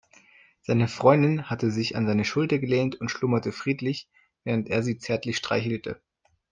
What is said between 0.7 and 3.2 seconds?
Freundin hatte sich an seine Schulter gelehnt und